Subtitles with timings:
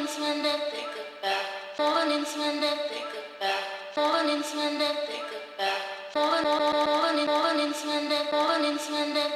[0.00, 1.44] Mornings when I think about.
[1.78, 3.64] Mornings when I think about.
[3.96, 5.28] Mornings when I think
[5.60, 6.16] about.
[6.16, 8.32] Mornings when I.
[8.32, 9.29] Mornings when I.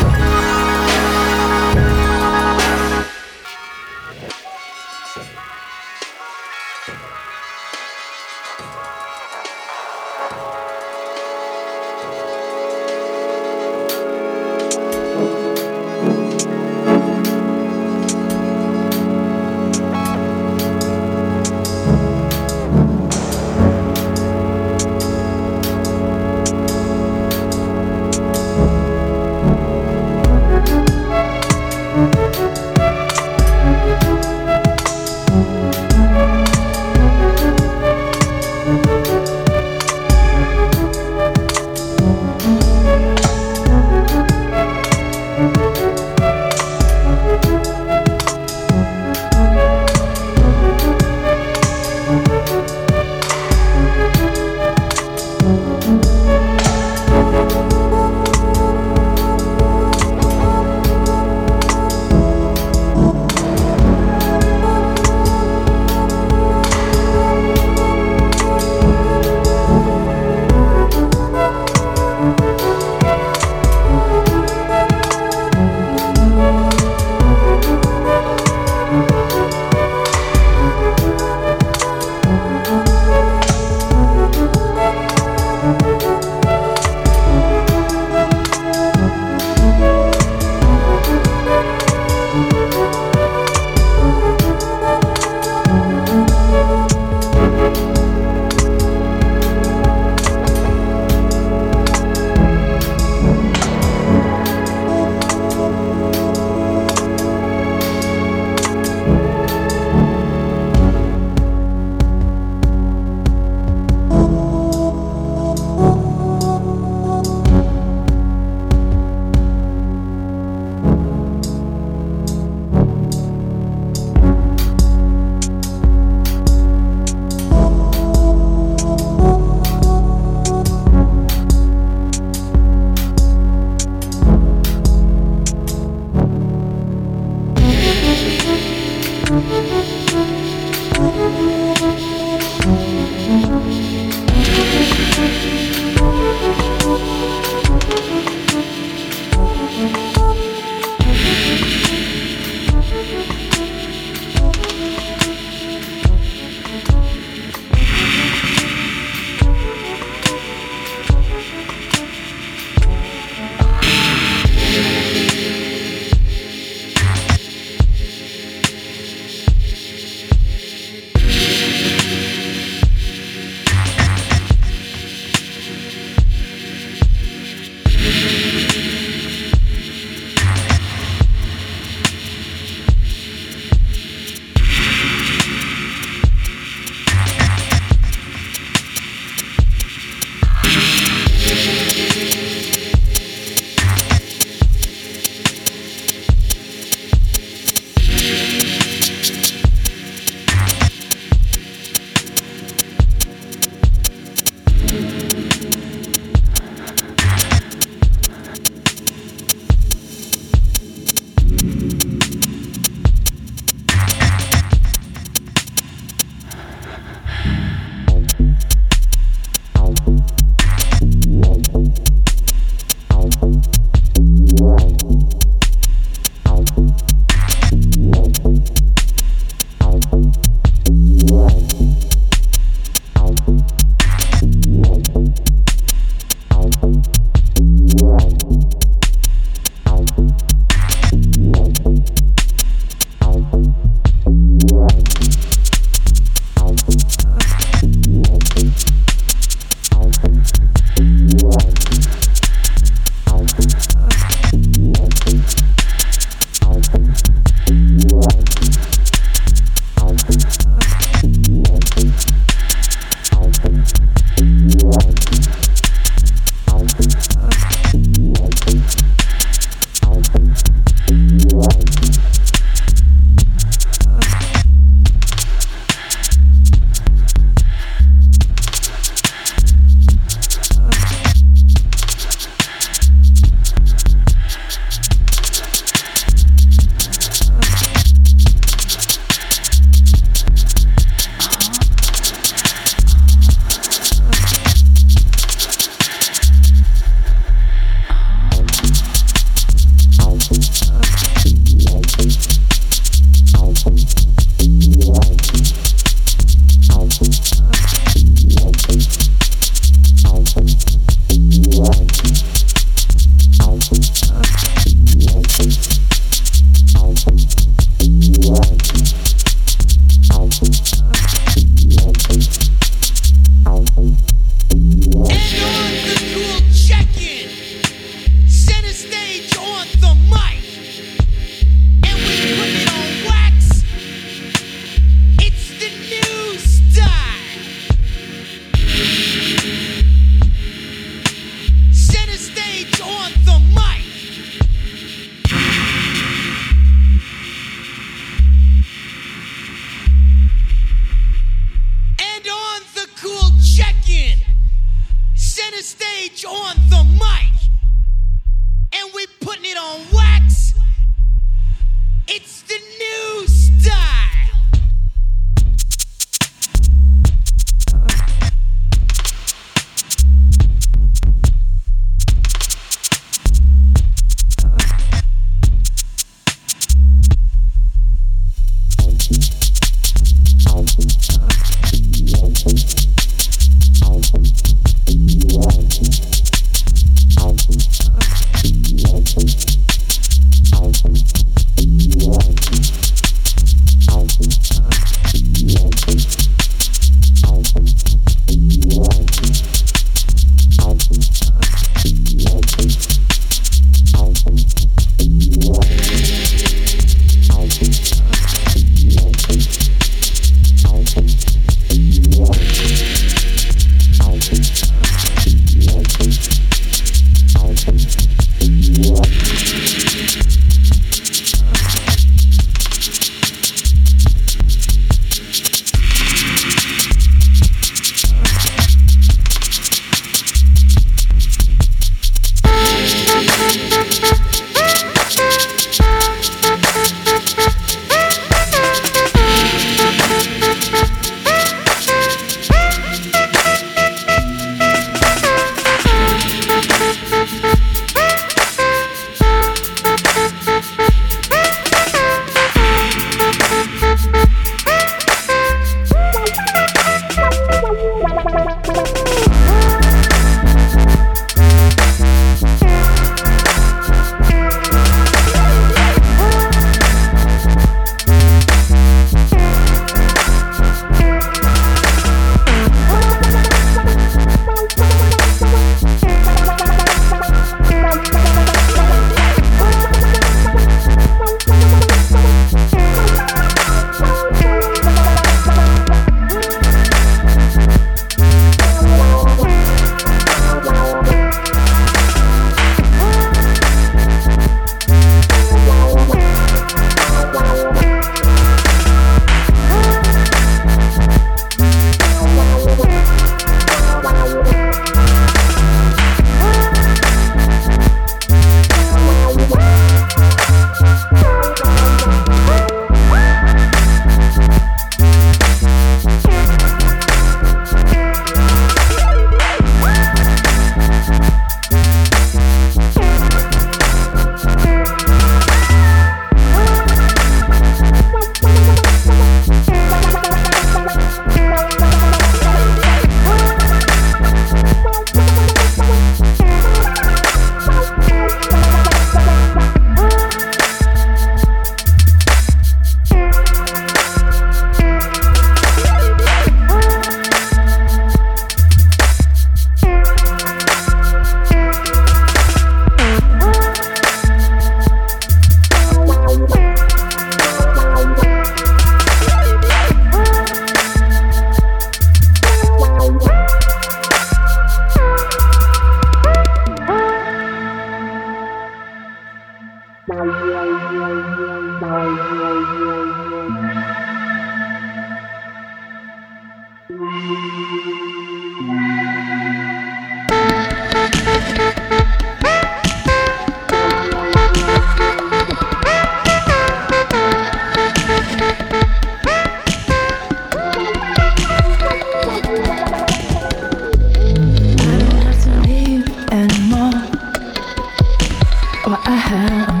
[599.33, 600.00] If this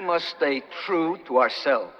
[0.00, 1.92] we must stay true to ourselves.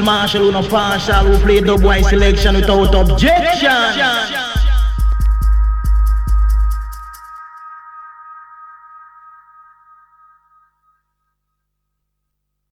[0.00, 4.19] Field marshal, who no partial, who play the boy selection without objection.